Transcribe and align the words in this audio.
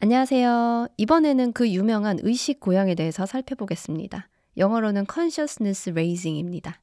안녕하세요. 0.00 0.86
이번에는 0.96 1.52
그 1.52 1.68
유명한 1.70 2.18
의식 2.22 2.60
고양에 2.60 2.94
대해서 2.94 3.26
살펴보겠습니다. 3.26 4.28
영어로는 4.56 5.06
consciousness 5.12 5.90
raising입니다. 5.90 6.80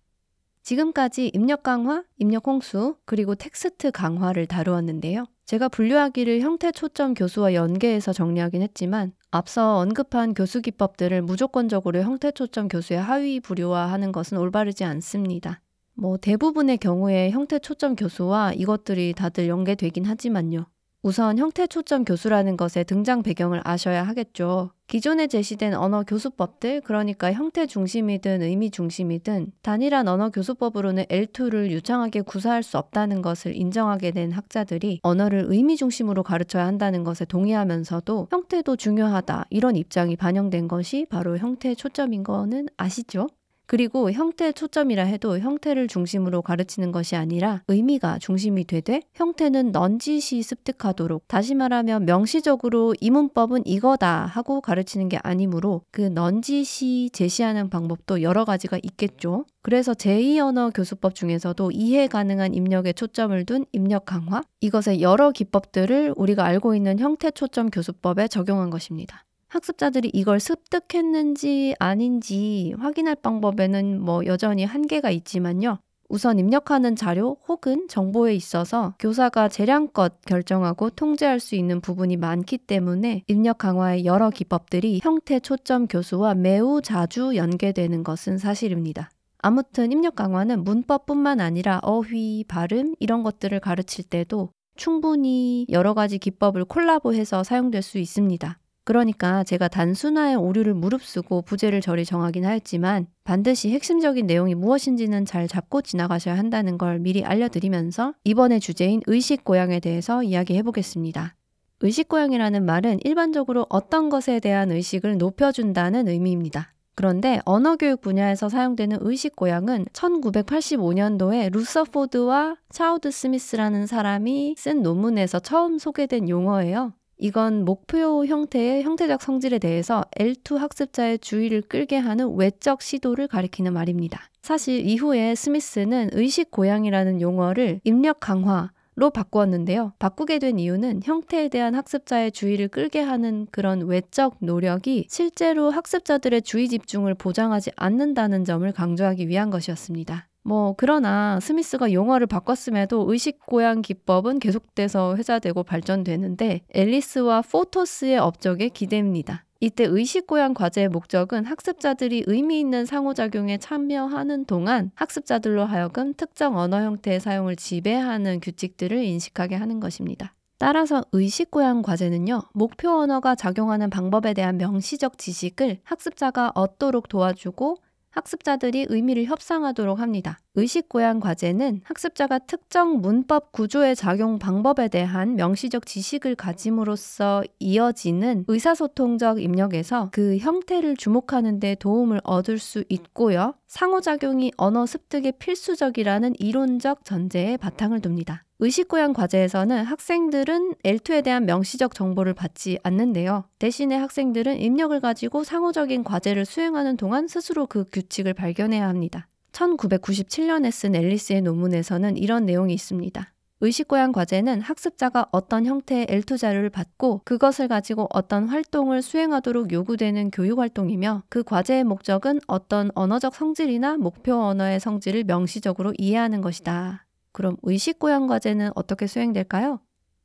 지금까지 0.63 1.32
입력 1.33 1.64
강화, 1.64 2.04
입력 2.17 2.46
홍수, 2.46 2.98
그리고 3.06 3.33
텍스트 3.36 3.92
강화를 3.92 4.48
다루었는데요. 4.48 5.24
제가 5.46 5.70
분류하기를 5.70 6.42
형태 6.42 6.74
초점 6.74 7.14
교수와 7.14 7.54
연계해서 7.54 8.12
정리하긴 8.12 8.62
했지만 8.62 9.13
앞서 9.32 9.77
언급한 9.77 10.34
교수 10.34 10.61
기법들을 10.61 11.21
무조건적으로 11.21 12.02
형태 12.02 12.32
초점 12.32 12.68
교수의 12.68 13.00
하위 13.00 13.39
분류화하는 13.39 14.11
것은 14.11 14.38
올바르지 14.38 14.84
않습니다. 14.84 15.61
뭐 15.93 16.18
대부분의 16.18 16.79
경우에 16.79 17.29
형태 17.29 17.59
초점 17.59 17.95
교수와 17.95 18.52
이것들이 18.52 19.13
다들 19.13 19.47
연계되긴 19.47 20.04
하지만요. 20.04 20.66
우선 21.05 21.37
형태 21.37 21.67
초점 21.67 22.03
교수라는 22.03 22.57
것의 22.57 22.83
등장 22.88 23.21
배경을 23.21 23.61
아셔야 23.63 24.01
하겠죠. 24.01 24.71
기존에 24.88 25.27
제시된 25.27 25.75
언어 25.75 26.02
교수법들, 26.02 26.81
그러니까 26.81 27.31
형태 27.31 27.67
중심이든 27.67 28.41
의미 28.41 28.71
중심이든 28.71 29.52
단일한 29.61 30.07
언어 30.07 30.31
교수법으로는 30.31 31.03
L2를 31.03 31.70
유창하게 31.70 32.21
구사할 32.21 32.63
수 32.63 32.80
없다는 32.80 33.21
것을 33.21 33.55
인정하게 33.55 34.09
된 34.09 34.31
학자들이 34.31 35.02
언어를 35.03 35.45
의미 35.47 35.77
중심으로 35.77 36.23
가르쳐야 36.23 36.66
한다는 36.66 37.03
것에 37.03 37.25
동의하면서도 37.25 38.30
형태도 38.31 38.75
중요하다 38.75 39.45
이런 39.52 39.75
입장이 39.75 40.16
반영된 40.16 40.67
것이 40.67 41.05
바로 41.08 41.38
형태 41.38 41.75
초점인 41.75 42.23
거는 42.23 42.66
아시죠? 42.77 43.27
그리고 43.67 44.11
형태 44.11 44.51
초점이라 44.51 45.03
해도 45.03 45.39
형태를 45.39 45.87
중심으로 45.87 46.41
가르치는 46.41 46.91
것이 46.91 47.15
아니라 47.15 47.63
의미가 47.67 48.19
중심이 48.19 48.65
되되 48.65 49.01
형태는 49.13 49.71
넌지시 49.71 50.41
습득하도록 50.43 51.27
다시 51.27 51.55
말하면 51.55 52.05
명시적으로 52.05 52.93
이 52.99 53.09
문법은 53.09 53.65
이거다 53.65 54.25
하고 54.25 54.61
가르치는 54.61 55.09
게 55.09 55.17
아니므로 55.23 55.81
그 55.91 56.01
넌지시 56.01 57.09
제시하는 57.11 57.69
방법도 57.69 58.22
여러 58.22 58.45
가지가 58.45 58.80
있겠죠. 58.83 59.45
그래서 59.61 59.94
제2언어 59.94 60.72
교수법 60.73 61.16
중에서도 61.16 61.72
이해 61.72 62.07
가능한 62.07 62.53
입력에 62.53 62.94
초점을 62.94 63.44
둔 63.45 63.66
입력 63.72 64.05
강화 64.05 64.44
이것의 64.61 65.02
여러 65.02 65.31
기법들을 65.31 66.13
우리가 66.16 66.45
알고 66.45 66.75
있는 66.75 67.00
형태 67.00 67.31
초점 67.31 67.72
교수법에 67.72 68.27
적용한 68.27 68.69
것입니다. 68.69 69.25
학습자들이 69.56 70.11
이걸 70.14 70.39
습득했는지 70.39 71.75
아닌지 71.80 72.73
확인할 72.78 73.16
방법에는 73.16 74.02
뭐 74.02 74.25
여전히 74.25 74.66
한계가 74.66 75.09
있지만요. 75.12 75.80
우선 76.08 76.38
입력하는 76.38 76.95
자료 76.95 77.38
혹은 77.47 77.88
정보에 77.88 78.36
있어서 78.36 78.94
교사가 79.00 79.47
재량껏 79.50 80.22
결정하고 80.22 80.92
통제할 80.92 81.39
수 81.39 81.56
있는 81.56 81.81
부분이 81.81 82.17
많기 82.17 82.58
때문에 82.58 83.23
입력 83.28 83.58
강화의 83.58 84.06
여러 84.06 84.30
기법들이 84.30 85.00
형태 85.02 85.39
초점 85.39 85.88
교수와 85.88 86.36
매우 86.36 86.81
자주 86.81 87.36
연계되는 87.36 88.03
것은 88.03 88.38
사실입니다. 88.38 89.09
아무튼 89.40 89.92
입력 89.92 90.16
강화는 90.16 90.64
문법뿐만 90.64 91.40
아니라 91.40 91.80
어휘, 91.81 92.44
발음 92.47 92.94
이런 93.00 93.23
것들을 93.23 93.59
가르칠 93.59 94.03
때도 94.03 94.50
충분히 94.75 95.66
여러 95.69 95.94
가지 95.94 96.17
기법을 96.19 96.66
콜라보해서 96.66 97.44
사용될 97.44 97.81
수 97.81 97.97
있습니다. 97.97 98.59
그러니까 98.86 99.44
제가 99.44 99.67
단순화의 99.67 100.36
오류를 100.36 100.75
무릅쓰고 100.75 101.41
부제를 101.41 101.81
저리 101.81 102.05
정하긴 102.05 102.45
하였지만 102.45 103.08
반드시 103.23 103.72
핵심적인 103.72 104.28
내용이 104.28 104.53
무엇인지는 104.53 105.25
잘 105.25 105.47
잡고 105.47 105.81
지나가셔야 105.81 106.38
한다는 106.38 106.78
걸 106.78 107.00
미리 107.00 107.25
알려드리면서 107.25 108.13
이번의 108.23 108.59
주제인 108.59 109.02
의식 109.08 109.44
고양에 109.44 109.80
대해서 109.80 110.22
이야기해 110.22 110.61
보겠습니다. 110.61 111.36
의식 111.81 112.08
고양이라는 112.08 112.63
말은 112.63 113.00
일반적으로 113.03 113.66
어떤 113.69 114.09
것에 114.09 114.39
대한 114.39 114.72
의식을 114.72 115.17
높여준다는 115.17 116.08
의미입니다. 116.08 116.72
그런데 116.94 117.41
언어교육 117.44 118.02
분야에서 118.02 118.50
사용되는 118.50 119.00
의식 119.02 119.36
고양은 119.36 119.86
1985년도에 119.94 121.52
루서포드와 121.52 122.56
차우드 122.69 123.12
스미스라는 123.12 123.88
사람이 123.88 124.56
쓴 124.57 124.81
논문에서 124.81 125.40
처음 125.40 125.78
소개된 125.78 126.29
용어예요. 126.29 126.94
이건 127.18 127.66
목표 127.66 128.26
형태의 128.26 128.84
형태적 128.84 129.22
성질에 129.22 129.59
대해서 129.59 130.03
L2 130.18 130.58
학습자의 130.58 131.20
주의를 131.20 131.62
끌게 131.62 131.98
하는 131.98 132.36
외적 132.36 132.81
시도를 132.81 133.28
가리키는 133.28 133.74
말입니다. 133.74 134.30
사실 134.42 134.86
이후에 134.86 135.36
스미스는 135.36 136.09
의식 136.14 136.52
고양이라는 136.52 137.22
용어를 137.22 137.80
입력 137.84 138.20
강화, 138.20 138.72
로 138.98 139.09
바꾸었는데요. 139.09 139.92
바꾸게 140.00 140.40
된 140.40 140.58
이유는 140.58 141.02
형태에 141.03 141.50
대한 141.50 141.76
학습자의 141.76 142.31
주의를 142.31 142.70
끌게 142.70 143.02
하는 143.02 143.46
그런 143.52 143.88
외적 143.88 144.38
노력이 144.40 145.08
실제로 145.09 145.70
학습자들의 145.70 146.44
주의 146.44 146.70
집중을 146.70 147.14
보장하지 147.16 147.72
않는다는 147.76 148.46
점을 148.46 148.72
강조하기 148.72 149.28
위한 149.28 149.50
것이었습니다. 149.50 150.30
뭐 150.47 150.75
그러나 150.78 151.39
스미스가 151.39 151.91
용어를 151.91 152.28
바꿨음에도 152.28 153.11
의식 153.11 153.44
고양 153.47 153.81
기법은 153.81 154.38
계속돼서 154.38 155.16
회자되고 155.17 155.63
발전되는데 155.63 156.61
앨리스와 156.69 157.41
포토스의 157.41 158.19
업적에 158.19 158.69
기대입니다. 158.69 159.44
이때 159.59 159.85
의식 159.85 160.28
고양 160.28 160.53
과제의 160.53 160.89
목적은 160.89 161.45
학습자들이 161.45 162.25
의미 162.28 162.59
있는 162.59 162.85
상호작용에 162.85 163.57
참여하는 163.57 164.45
동안 164.45 164.91
학습자들로 164.94 165.66
하여금 165.66 166.13
특정 166.13 166.57
언어 166.57 166.79
형태의 166.84 167.19
사용을 167.19 167.55
지배하는 167.55 168.39
규칙들을 168.39 169.03
인식하게 169.03 169.55
하는 169.55 169.79
것입니다. 169.79 170.35
따라서 170.59 171.03
의식고양 171.11 171.81
과제는요, 171.81 172.44
목표 172.53 172.89
언어가 172.91 173.34
작용하는 173.34 173.89
방법에 173.89 174.34
대한 174.35 174.57
명시적 174.57 175.17
지식을 175.17 175.79
학습자가 175.84 176.51
얻도록 176.53 177.09
도와주고 177.09 177.78
학습자들이 178.16 178.88
의미를 178.90 179.26
협상하도록 179.26 180.00
합니다. 180.00 180.40
의식고양 180.56 181.20
과제는 181.20 181.81
학습자가 181.84 182.40
특정 182.40 183.02
문법 183.02 183.52
구조의 183.52 183.96
작용 183.96 184.40
방법에 184.40 184.88
대한 184.88 185.36
명시적 185.36 185.86
지식을 185.86 186.36
가짐으로써 186.36 187.44
이어지는 187.59 188.46
의사소통적 188.48 189.42
입력에서 189.42 190.09
그 190.14 190.38
형태를 190.38 190.96
주목하는 190.96 191.59
데 191.59 191.76
도움을 191.76 192.22
얻을 192.24 192.58
수 192.58 192.86
있고요. 192.88 193.53
상호작용이 193.75 194.53
언어 194.56 194.86
습득에 194.86 195.31
필수적이라는 195.31 196.36
이론적 196.40 197.03
전제에 197.03 197.58
바탕을 197.58 198.00
둡니다. 198.06 198.46
의식고양 198.59 199.12
과제에서는 199.12 199.84
학생들은 199.84 200.75
L2에 200.86 201.22
대한 201.25 201.46
명시적 201.46 201.94
정보를 201.94 202.34
받지 202.34 202.80
않는데요. 202.84 203.44
대신에 203.59 203.97
학생들은 203.97 204.62
입력을 204.62 204.97
가지고 205.02 205.44
상호적인 205.44 206.06
과제를 206.06 206.46
수행하는 206.46 206.96
동안 206.96 207.28
스스로 207.28 207.66
그 207.66 207.84
규칙을 207.91 208.34
발견해야 208.34 208.88
합니다. 208.88 209.28
1997년에 209.52 210.72
쓴 210.72 210.96
앨리스의 210.96 211.41
논문에서는 211.41 212.16
이런 212.16 212.46
내용이 212.46 212.74
있습니다. 212.74 213.30
의식고양 213.61 214.11
과제는 214.11 214.61
학습자가 214.61 215.27
어떤 215.31 215.66
형태의 215.66 216.07
L2 216.07 216.38
자료를 216.38 216.69
받고 216.69 217.21
그것을 217.23 217.67
가지고 217.69 218.07
어떤 218.11 218.47
활동을 218.49 219.01
수행하도록 219.01 219.71
요구되는 219.71 220.31
교육 220.31 220.59
활동이며 220.59 221.23
그 221.29 221.41
과제의 221.43 221.85
목적은 221.85 222.41
어떤 222.47 222.91
언어적 222.95 223.33
성질이나 223.33 223.97
목표 223.97 224.35
언어의 224.35 224.79
성질을 224.81 225.23
명시적으로 225.23 225.93
이해하는 225.97 226.41
것이다. 226.41 227.05
그럼 227.31 227.55
의식고양 227.63 228.27
과제는 228.27 228.71
어떻게 228.75 229.07
수행될까요? 229.07 229.79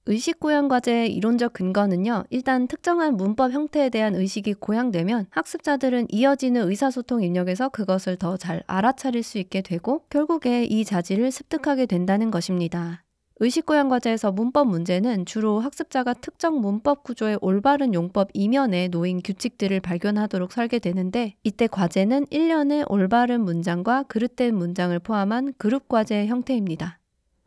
의식 0.06 0.40
고양 0.40 0.66
과제의 0.66 1.12
이론적 1.14 1.52
근거는요, 1.52 2.24
일단 2.30 2.66
특정한 2.66 3.16
문법 3.16 3.52
형태에 3.52 3.90
대한 3.90 4.16
의식이 4.16 4.54
고양되면 4.54 5.26
학습자들은 5.30 6.06
이어지는 6.08 6.68
의사소통 6.68 7.22
입력에서 7.22 7.68
그것을 7.68 8.16
더 8.16 8.36
잘 8.36 8.64
알아차릴 8.66 9.22
수 9.22 9.38
있게 9.38 9.60
되고 9.60 10.04
결국에 10.08 10.64
이 10.64 10.84
자질을 10.84 11.30
습득하게 11.30 11.86
된다는 11.86 12.30
것입니다. 12.30 13.04
의식고양 13.40 13.88
과제에서 13.88 14.32
문법 14.32 14.68
문제는 14.68 15.24
주로 15.24 15.60
학습자가 15.60 16.12
특정 16.14 16.60
문법 16.60 17.02
구조의 17.02 17.38
올바른 17.40 17.94
용법 17.94 18.28
이면에 18.34 18.88
놓인 18.88 19.22
규칙들을 19.22 19.80
발견하도록 19.80 20.52
설계되는데 20.52 21.36
이때 21.42 21.66
과제는 21.66 22.26
1년의 22.26 22.84
올바른 22.90 23.40
문장과 23.40 24.02
그릇된 24.04 24.54
문장을 24.54 24.98
포함한 24.98 25.54
그룹 25.56 25.88
과제의 25.88 26.28
형태입니다. 26.28 26.99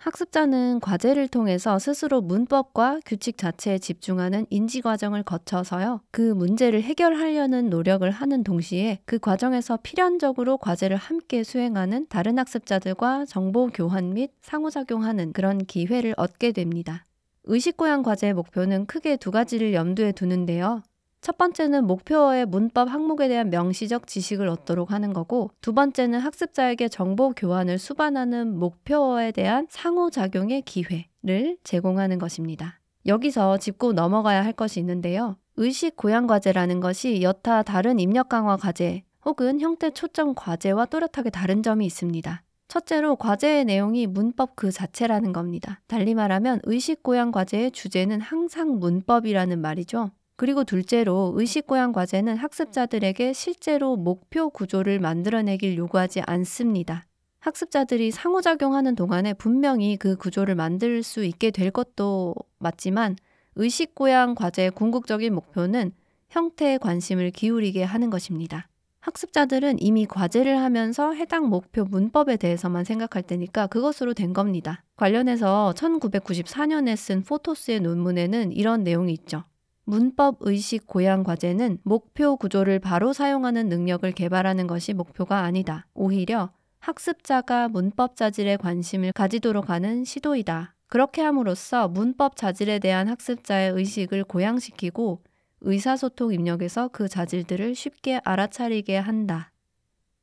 학습자는 0.03 0.81
과제를 0.81 1.29
통해서 1.29 1.79
스스로 1.79 2.19
문법과 2.19 2.99
규칙 3.05 3.37
자체에 3.37 3.77
집중하는 3.77 4.45
인지 4.49 4.81
과정을 4.81 5.23
거쳐서요. 5.23 6.01
그 6.11 6.33
문제를 6.33 6.81
해결하려는 6.81 7.69
노력을 7.69 8.11
하는 8.11 8.43
동시에 8.43 8.99
그 9.05 9.17
과정에서 9.17 9.79
필연적으로 9.81 10.57
과제를 10.57 10.97
함께 10.97 11.45
수행하는 11.45 12.07
다른 12.09 12.37
학습자들과 12.37 13.23
정보 13.27 13.67
교환 13.67 14.13
및 14.13 14.31
상호작용하는 14.41 15.31
그런 15.31 15.59
기회를 15.59 16.15
얻게 16.17 16.51
됩니다. 16.51 17.05
의식고양 17.45 18.03
과제의 18.03 18.33
목표는 18.33 18.87
크게 18.87 19.15
두 19.15 19.31
가지를 19.31 19.73
염두에 19.73 20.11
두는데요. 20.11 20.83
첫 21.23 21.37
번째는 21.37 21.87
목표어의 21.87 22.45
문법 22.45 22.89
항목에 22.89 23.29
대한 23.29 23.49
명시적 23.49 24.07
지식을 24.07 24.49
얻도록 24.49 24.91
하는 24.91 25.13
거고, 25.13 25.51
두 25.61 25.73
번째는 25.73 26.19
학습자에게 26.19 26.89
정보 26.89 27.29
교환을 27.29 27.77
수반하는 27.77 28.59
목표어에 28.59 29.31
대한 29.31 29.65
상호작용의 29.69 30.63
기회를 30.63 31.55
제공하는 31.63 32.19
것입니다. 32.19 32.81
여기서 33.05 33.57
짚고 33.57 33.93
넘어가야 33.93 34.43
할 34.43 34.51
것이 34.51 34.81
있는데요. 34.81 35.37
의식 35.55 35.95
고양 35.95 36.27
과제라는 36.27 36.81
것이 36.81 37.21
여타 37.21 37.63
다른 37.63 37.99
입력 37.99 38.27
강화 38.27 38.57
과제 38.57 39.03
혹은 39.23 39.61
형태 39.61 39.91
초점 39.91 40.35
과제와 40.35 40.87
또렷하게 40.87 41.29
다른 41.29 41.63
점이 41.63 41.85
있습니다. 41.85 42.43
첫째로 42.67 43.15
과제의 43.15 43.63
내용이 43.63 44.07
문법 44.07 44.57
그 44.57 44.73
자체라는 44.73 45.31
겁니다. 45.31 45.79
달리 45.87 46.15
말하면 46.15 46.59
의식 46.63 47.01
고양 47.01 47.31
과제의 47.31 47.71
주제는 47.71 48.19
항상 48.19 48.77
문법이라는 48.79 49.61
말이죠. 49.61 50.11
그리고 50.35 50.63
둘째로 50.63 51.33
의식고양 51.35 51.91
과제는 51.91 52.37
학습자들에게 52.37 53.33
실제로 53.33 53.95
목표 53.95 54.49
구조를 54.49 54.99
만들어내길 54.99 55.77
요구하지 55.77 56.21
않습니다. 56.25 57.05
학습자들이 57.39 58.11
상호작용하는 58.11 58.95
동안에 58.95 59.33
분명히 59.33 59.97
그 59.97 60.15
구조를 60.15 60.55
만들 60.55 61.03
수 61.03 61.23
있게 61.25 61.51
될 61.51 61.71
것도 61.71 62.33
맞지만 62.57 63.17
의식고양 63.55 64.35
과제의 64.35 64.71
궁극적인 64.71 65.33
목표는 65.33 65.91
형태에 66.29 66.77
관심을 66.77 67.31
기울이게 67.31 67.83
하는 67.83 68.09
것입니다. 68.09 68.69
학습자들은 69.01 69.81
이미 69.81 70.05
과제를 70.05 70.57
하면서 70.57 71.13
해당 71.13 71.49
목표 71.49 71.83
문법에 71.83 72.37
대해서만 72.37 72.85
생각할 72.85 73.23
테니까 73.23 73.67
그것으로 73.67 74.13
된 74.13 74.31
겁니다. 74.31 74.83
관련해서 74.95 75.73
1994년에 75.75 76.95
쓴 76.95 77.21
포토스의 77.23 77.81
논문에는 77.81 78.53
이런 78.53 78.83
내용이 78.83 79.11
있죠. 79.11 79.43
문법 79.85 80.37
의식 80.39 80.87
고양 80.87 81.23
과제는 81.23 81.79
목표 81.83 82.37
구조를 82.37 82.79
바로 82.79 83.11
사용하는 83.11 83.67
능력을 83.67 84.09
개발하는 84.11 84.67
것이 84.67 84.93
목표가 84.93 85.39
아니다. 85.39 85.87
오히려 85.93 86.51
학습자가 86.79 87.69
문법 87.69 88.15
자질에 88.15 88.57
관심을 88.57 89.11
가지도록 89.13 89.69
하는 89.69 90.03
시도이다. 90.03 90.75
그렇게 90.87 91.21
함으로써 91.21 91.87
문법 91.87 92.35
자질에 92.35 92.79
대한 92.79 93.07
학습자의 93.07 93.71
의식을 93.71 94.25
고양시키고 94.25 95.21
의사소통 95.61 96.33
입력에서 96.33 96.89
그 96.89 97.07
자질들을 97.07 97.73
쉽게 97.73 98.19
알아차리게 98.23 98.97
한다. 98.97 99.51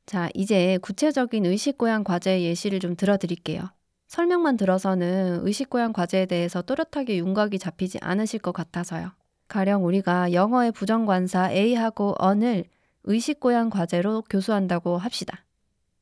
자, 0.07 0.29
이제 0.35 0.79
구체적인 0.83 1.47
의식고양 1.47 2.05
과제 2.05 2.43
예시를 2.43 2.79
좀 2.79 2.95
들어드릴게요. 2.95 3.71
설명만 4.07 4.57
들어서는 4.57 5.47
의식고양 5.47 5.93
과제에 5.93 6.27
대해서 6.27 6.63
또렷하게 6.63 7.17
윤곽이 7.19 7.59
잡히지 7.59 7.99
않으실 8.03 8.41
것 8.41 8.53
같아서요. 8.53 9.13
가령 9.51 9.85
우리가 9.85 10.33
영어의 10.33 10.73
부정관사 10.73 11.53
A하고 11.53 12.15
on을 12.25 12.65
의식고양 13.05 13.69
과제로 13.69 14.23
교수한다고 14.31 14.97
합시다. 14.97 15.45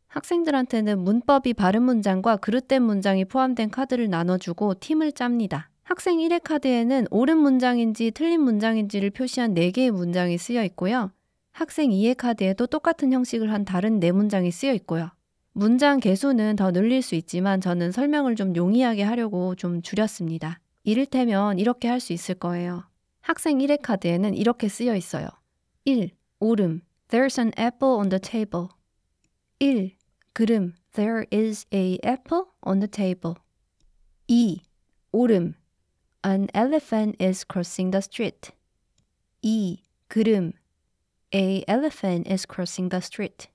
학생들한테는 0.09 0.99
문법이 0.99 1.55
바른 1.55 1.83
문장과 1.83 2.37
그릇된 2.37 2.83
문장이 2.83 3.25
포함된 3.25 3.71
카드를 3.71 4.09
나눠주고 4.11 4.75
팀을 4.75 5.13
짭니다. 5.13 5.71
학생 5.83 6.19
1회 6.19 6.43
카드에는 6.43 7.07
옳은 7.11 7.39
문장인지 7.39 8.11
틀린 8.11 8.43
문장인지를 8.43 9.11
표시한 9.11 9.55
4개의 9.55 9.91
문장이 9.91 10.37
쓰여 10.37 10.63
있고요. 10.65 11.11
학생 11.53 11.91
2회 11.91 12.17
카드에도 12.17 12.67
똑같은 12.67 13.13
형식을 13.13 13.51
한 13.53 13.65
다른 13.65 13.99
4문장이 13.99 14.51
쓰여 14.51 14.75
있고요. 14.75 15.11
문장 15.53 15.99
개수는 15.99 16.57
더 16.57 16.71
늘릴 16.71 17.01
수 17.03 17.15
있지만 17.15 17.61
저는 17.61 17.93
설명을 17.93 18.37
좀 18.37 18.55
용이하게 18.55 19.03
하려고 19.03 19.55
좀 19.55 19.81
줄였습니다. 19.83 20.61
이를테면 20.85 21.59
이렇게 21.59 21.89
할 21.89 22.01
수 22.01 22.13
있을 22.13 22.35
거예요. 22.35 22.85
학생 23.29 23.59
1회 23.59 23.83
카드에는 23.83 24.35
이렇게 24.35 24.71
쓰여 24.71 24.97
있어요. 24.97 25.29
1. 25.85 26.09
오름 26.41 26.81
There's 27.11 27.39
an 27.39 27.53
apple 27.59 27.97
on 27.97 28.09
the 28.09 28.19
table. 28.19 28.69
1. 29.61 29.91
그름 30.33 30.73
There 30.95 31.27
is 31.31 31.67
a 31.71 31.99
apple 32.03 32.45
on 32.67 32.81
the 32.81 32.89
table. 32.89 33.35
2. 34.29 34.63
오름 35.13 35.53
An 36.25 36.47
elephant 36.55 37.23
is 37.23 37.45
crossing 37.47 37.91
the 37.91 38.01
street. 38.01 38.51
2. 39.43 39.77
그름 40.09 40.53
A 41.35 41.65
elephant 41.69 42.33
is 42.33 42.47
crossing 42.51 42.89
the 42.89 43.03
street. 43.03 43.49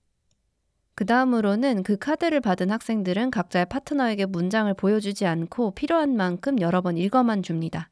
그 0.94 1.04
다음으로는 1.04 1.82
그 1.82 1.98
카드를 1.98 2.42
받은 2.42 2.70
학생들은 2.70 3.32
각자의 3.32 3.66
파트너에게 3.70 4.28
문장을 4.28 4.72
보여주지 4.76 5.26
않고 5.26 5.72
필요한 5.72 6.16
만큼 6.16 6.62
여러 6.62 6.82
번 6.82 6.96
읽어만 6.96 7.42
줍니다. 7.42 7.90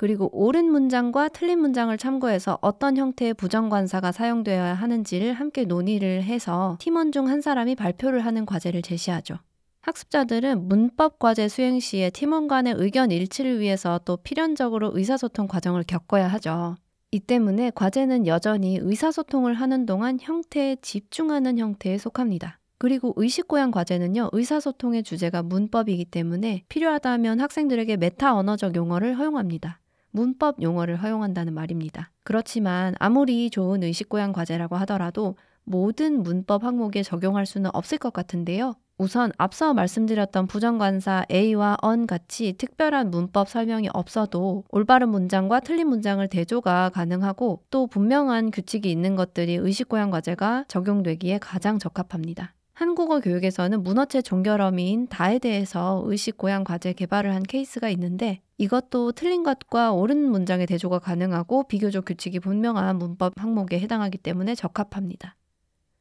그리고 0.00 0.30
옳은 0.32 0.64
문장과 0.64 1.28
틀린 1.28 1.58
문장을 1.58 1.94
참고해서 1.98 2.56
어떤 2.62 2.96
형태의 2.96 3.34
부정관사가 3.34 4.12
사용되어야 4.12 4.72
하는지를 4.72 5.34
함께 5.34 5.64
논의를 5.64 6.22
해서 6.22 6.78
팀원 6.80 7.12
중 7.12 7.28
한 7.28 7.42
사람이 7.42 7.74
발표를 7.74 8.24
하는 8.24 8.46
과제를 8.46 8.80
제시하죠. 8.80 9.34
학습자들은 9.82 10.68
문법 10.68 11.18
과제 11.18 11.48
수행 11.48 11.80
시에 11.80 12.08
팀원 12.08 12.48
간의 12.48 12.76
의견 12.78 13.10
일치를 13.10 13.60
위해서 13.60 14.00
또 14.06 14.16
필연적으로 14.16 14.92
의사소통 14.94 15.48
과정을 15.48 15.84
겪어야 15.86 16.28
하죠. 16.28 16.76
이 17.10 17.20
때문에 17.20 17.70
과제는 17.74 18.26
여전히 18.26 18.78
의사소통을 18.80 19.52
하는 19.52 19.84
동안 19.84 20.16
형태에 20.18 20.76
집중하는 20.80 21.58
형태에 21.58 21.98
속합니다. 21.98 22.58
그리고 22.78 23.12
의식고양 23.16 23.70
과제는요, 23.70 24.30
의사소통의 24.32 25.02
주제가 25.02 25.42
문법이기 25.42 26.06
때문에 26.06 26.64
필요하다면 26.70 27.38
학생들에게 27.40 27.98
메타 27.98 28.34
언어적 28.34 28.74
용어를 28.76 29.18
허용합니다. 29.18 29.78
문법 30.10 30.62
용어를 30.62 31.02
허용한다는 31.02 31.54
말입니다. 31.54 32.10
그렇지만 32.24 32.94
아무리 32.98 33.50
좋은 33.50 33.82
의식고양 33.82 34.32
과제라고 34.32 34.76
하더라도 34.76 35.36
모든 35.64 36.22
문법 36.22 36.64
항목에 36.64 37.02
적용할 37.02 37.46
수는 37.46 37.70
없을 37.74 37.98
것 37.98 38.12
같은데요. 38.12 38.74
우선 38.98 39.32
앞서 39.38 39.72
말씀드렸던 39.72 40.46
부정관사 40.46 41.24
A와 41.32 41.78
on 41.82 42.06
같이 42.06 42.52
특별한 42.58 43.10
문법 43.10 43.48
설명이 43.48 43.88
없어도 43.94 44.64
올바른 44.68 45.08
문장과 45.08 45.60
틀린 45.60 45.88
문장을 45.88 46.26
대조가 46.28 46.90
가능하고 46.90 47.62
또 47.70 47.86
분명한 47.86 48.50
규칙이 48.50 48.90
있는 48.90 49.16
것들이 49.16 49.54
의식고양 49.54 50.10
과제가 50.10 50.66
적용되기에 50.68 51.38
가장 51.38 51.78
적합합니다. 51.78 52.52
한국어 52.80 53.20
교육에서는 53.20 53.82
문어체 53.82 54.22
종결어미인 54.22 55.06
다에 55.08 55.38
대해서 55.38 56.02
의식 56.06 56.38
고양 56.38 56.64
과제 56.64 56.94
개발을 56.94 57.34
한 57.34 57.42
케이스가 57.42 57.90
있는데 57.90 58.40
이것도 58.56 59.12
틀린 59.12 59.42
것과 59.42 59.92
옳은 59.92 60.16
문장의 60.30 60.66
대조가 60.66 60.98
가능하고 60.98 61.68
비교적 61.68 62.06
규칙이 62.06 62.40
분명한 62.40 62.96
문법 62.96 63.34
항목에 63.36 63.78
해당하기 63.80 64.16
때문에 64.16 64.54
적합합니다. 64.54 65.36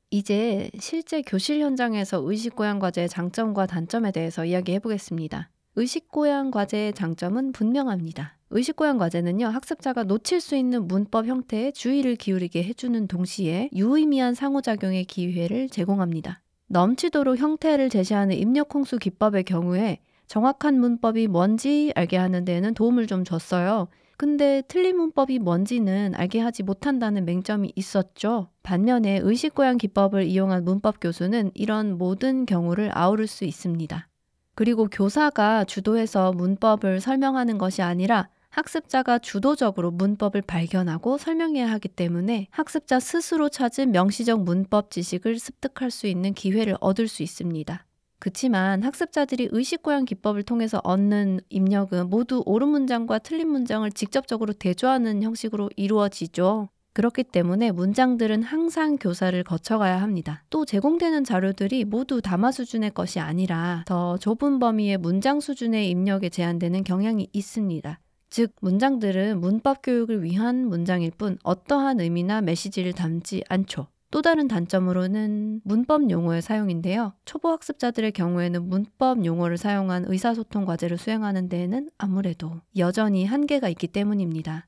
이제 0.10 0.72
실제 0.80 1.22
교실 1.22 1.60
현장에서 1.60 2.22
의식 2.24 2.56
고양 2.56 2.80
과제의 2.80 3.10
장점과 3.10 3.66
단점에 3.66 4.14
대해서 4.14 4.46
이야기해 4.46 4.80
보겠습니다. 4.80 5.50
의식 5.76 6.08
고양 6.08 6.50
과제의 6.50 6.94
장점은 6.94 7.52
분명합니다. 7.52 8.38
의식 8.52 8.78
고양 8.78 8.98
과제는요, 8.98 9.48
학습자가 9.48 10.04
놓칠 10.04 10.40
수 10.40 10.56
있는 10.56 10.88
문법 10.88 11.26
형태에 11.26 11.72
주의를 11.72 12.16
기울이게 12.16 12.64
해주는 12.64 13.06
동시에 13.08 13.70
유의미한 13.76 14.34
상호작용의 14.34 15.04
기회를 15.04 15.68
제공합니다. 15.68 16.42
넘치도록 16.70 17.38
형태를 17.38 17.90
제시하는 17.90 18.36
입력 18.36 18.74
홍수 18.74 18.98
기법의 18.98 19.44
경우에 19.44 19.98
정확한 20.28 20.80
문법이 20.80 21.28
뭔지 21.28 21.92
알게 21.96 22.16
하는 22.16 22.46
데에는 22.46 22.76
도움을 22.76 23.08
좀 23.08 23.24
줬어요. 23.24 23.88
근데 24.18 24.62
틀린 24.68 24.98
문법이 24.98 25.40
뭔지는 25.40 26.14
알게 26.16 26.40
하지 26.40 26.62
못한다는 26.62 27.26
맹점이 27.26 27.74
있었죠. 27.76 28.50
반면에 28.62 29.20
의식고양 29.24 29.78
기법을 29.78 30.26
이용한 30.26 30.64
문법 30.64 31.00
교수는 31.00 31.52
이런 31.56 31.98
모든 31.98 32.46
경우를 32.46 32.92
아우를 32.94 33.26
수 33.26 33.46
있습니다. 33.46 34.08
그리고 34.54 34.88
교사가 34.92 35.64
주도해서 35.64 36.34
문법을 36.34 37.00
설명하는 37.00 37.58
것이 37.58 37.82
아니라 37.82 38.30
학습자가 38.50 39.20
주도적으로 39.20 39.92
문법을 39.92 40.42
발견하고 40.42 41.18
설명해야 41.18 41.70
하기 41.72 41.90
때문에 41.90 42.48
학습자 42.52 43.00
스스로 43.00 43.50
찾은 43.50 43.92
명시적 43.92 44.44
문법 44.44 44.92
지식을 44.92 45.40
습득할 45.40 45.92
수 45.92 46.08
있는 46.08 46.34
기회를 46.34 46.76
얻을 46.82 47.08
수 47.08 47.24
있습니다. 47.24 47.86
그치만 48.20 48.84
학습자들이 48.84 49.50
의식고양 49.52 50.04
기법을 50.06 50.44
통해서 50.44 50.82
얻는 50.84 51.40
입력은 51.50 52.10
모두 52.10 52.44
옳은 52.46 52.68
문장과 52.68 53.20
틀린 53.20 53.48
문장을 53.50 53.90
직접적으로 53.92 54.52
대조하는 54.52 55.24
형식으로 55.24 55.70
이루어지죠. 55.78 56.68
그렇기 56.92 57.24
때문에 57.24 57.72
문장들은 57.72 58.44
항상 58.44 58.98
교사를 58.98 59.42
거쳐가야 59.44 60.02
합니다. 60.02 60.44
또 60.50 60.66
제공되는 60.66 61.24
자료들이 61.24 61.86
모두 61.86 62.22
담화 62.22 62.52
수준의 62.52 62.94
것이 62.94 63.22
아니라 63.22 63.86
더 63.88 64.18
좁은 64.18 64.60
범위의 64.60 64.98
문장 64.98 65.40
수준의 65.40 65.90
입력에 65.90 66.28
제한되는 66.28 66.84
경향이 66.84 67.30
있습니다. 67.32 68.00
즉, 68.30 68.54
문장들은 68.62 69.40
문법 69.40 69.82
교육을 69.82 70.24
위한 70.24 70.68
문장일 70.68 71.12
뿐 71.12 71.38
어떠한 71.44 72.00
의미나 72.00 72.42
메시지를 72.42 72.94
담지 72.94 73.44
않죠. 73.50 73.88
또 74.12 74.24
다른 74.24 74.48
단점으로는 74.48 75.62
문법 75.64 76.10
용어의 76.10 76.42
사용인데요. 76.42 77.14
초보 77.26 77.50
학습자들의 77.50 78.12
경우에는 78.12 78.68
문법 78.68 79.24
용어를 79.24 79.58
사용한 79.58 80.06
의사소통 80.08 80.66
과제를 80.66 80.98
수행하는 80.98 81.48
데에는 81.48 81.90
아무래도 81.98 82.62
여전히 82.78 83.26
한계가 83.26 83.70
있기 83.70 83.88
때문입니다. 83.88 84.66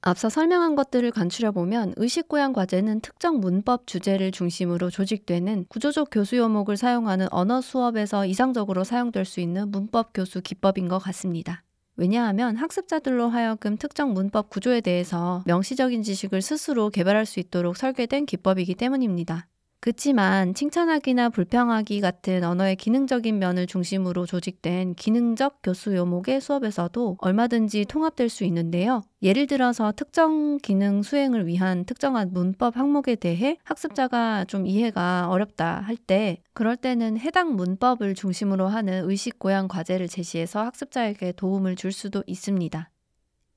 앞서 0.00 0.28
설명한 0.30 0.74
것들을 0.74 1.10
간추려 1.10 1.52
보면 1.52 1.92
의식고양 1.96 2.52
과제는 2.52 3.00
특정 3.00 3.40
문법 3.40 3.86
주제를 3.86 4.30
중심으로 4.30 4.90
조직되는 4.90 5.66
구조적 5.68 6.08
교수 6.10 6.36
요목을 6.36 6.76
사용하는 6.76 7.26
언어 7.30 7.60
수업에서 7.60 8.24
이상적으로 8.24 8.84
사용될 8.84 9.24
수 9.24 9.40
있는 9.40 9.70
문법 9.70 10.12
교수 10.14 10.40
기법인 10.40 10.88
것 10.88 10.98
같습니다. 10.98 11.64
왜냐하면 11.98 12.56
학습자들로 12.56 13.28
하여금 13.28 13.76
특정 13.76 14.14
문법 14.14 14.50
구조에 14.50 14.80
대해서 14.80 15.42
명시적인 15.46 16.04
지식을 16.04 16.42
스스로 16.42 16.90
개발할 16.90 17.26
수 17.26 17.40
있도록 17.40 17.76
설계된 17.76 18.24
기법이기 18.24 18.76
때문입니다. 18.76 19.48
그치만 19.80 20.54
칭찬하기나 20.54 21.28
불평하기 21.28 22.00
같은 22.00 22.42
언어의 22.42 22.74
기능적인 22.74 23.38
면을 23.38 23.68
중심으로 23.68 24.26
조직된 24.26 24.94
기능적 24.94 25.60
교수 25.62 25.94
요목의 25.94 26.40
수업에서도 26.40 27.18
얼마든지 27.20 27.84
통합될 27.84 28.28
수 28.28 28.42
있는데요. 28.44 29.02
예를 29.22 29.46
들어서 29.46 29.92
특정 29.92 30.58
기능 30.58 31.02
수행을 31.02 31.46
위한 31.46 31.84
특정한 31.84 32.32
문법 32.32 32.76
항목에 32.76 33.14
대해 33.14 33.56
학습자가 33.62 34.46
좀 34.46 34.66
이해가 34.66 35.28
어렵다 35.28 35.80
할 35.80 35.96
때, 35.96 36.42
그럴 36.54 36.76
때는 36.76 37.16
해당 37.16 37.54
문법을 37.54 38.14
중심으로 38.14 38.66
하는 38.66 39.08
의식 39.08 39.38
고양 39.38 39.68
과제를 39.68 40.08
제시해서 40.08 40.64
학습자에게 40.64 41.32
도움을 41.32 41.76
줄 41.76 41.92
수도 41.92 42.24
있습니다. 42.26 42.90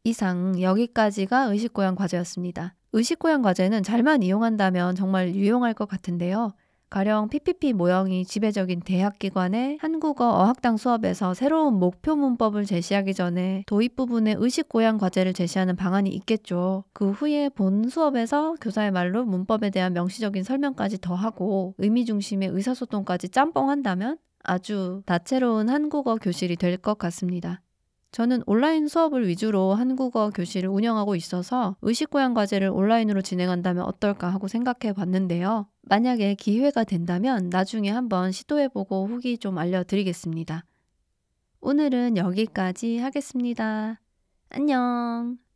이상 0.04 0.62
여기까지가 0.62 1.46
의식 1.46 1.74
고양 1.74 1.96
과제였습니다. 1.96 2.76
의식고양 2.94 3.42
과제는 3.42 3.84
잘만 3.84 4.24
이용한다면 4.24 4.96
정말 4.96 5.34
유용할 5.36 5.74
것 5.74 5.88
같은데요. 5.88 6.54
가령 6.90 7.30
PPP 7.30 7.72
모형이 7.72 8.26
지배적인 8.26 8.82
대학기관의 8.82 9.78
한국어 9.80 10.30
어학당 10.30 10.76
수업에서 10.76 11.34
새로운 11.34 11.76
목표 11.76 12.18
문법을 12.18 12.66
제시하기 12.66 13.14
전에 13.14 13.64
도입 13.66 13.96
부분에 13.96 14.36
의식 14.38 14.68
고양 14.68 14.98
과제를 14.98 15.32
제시하는 15.32 15.78
방안이 15.78 16.10
있겠죠. 16.10 16.84
그 16.92 17.12
후에 17.12 17.48
본 17.48 17.88
수업에서 17.88 18.56
교사의 18.60 18.92
말로 18.92 19.24
문법에 19.24 19.70
대한 19.70 19.94
명시적인 19.94 20.44
설명까지 20.44 21.00
더하고 21.00 21.76
의미 21.78 22.04
중심의 22.04 22.50
의사소통까지 22.50 23.30
짬뽕한다면 23.30 24.18
아주 24.44 25.02
다채로운 25.06 25.70
한국어 25.70 26.16
교실이 26.18 26.58
될 26.58 26.78
것 26.78 26.98
같습니다. 26.98 27.62
저는 28.12 28.44
온라인 28.46 28.88
수업을 28.88 29.28
위주로 29.28 29.74
한국어 29.74 30.32
교실을 30.32 30.70
운영하고 30.70 31.16
있어서 31.16 31.78
의식고양 31.82 32.34
과제를 32.34 32.70
온라인으로 32.70 33.22
진행한다면 33.22 33.86
어떨까 33.86 34.30
하고 34.30 34.48
생각해 34.48 34.94
봤는데요. 34.94 35.68
만약에 35.84 36.36
기회가 36.36 36.84
된다면 36.84 37.50
나중에 37.50 37.90
한번 37.90 38.32
시도해보고 38.32 39.08
후기 39.08 39.38
좀 39.38 39.58
알려드리겠습니다. 39.58 40.66
오늘은 41.62 42.18
여기까지 42.18 42.98
하겠습니다. 42.98 44.02
안녕. 44.50 45.51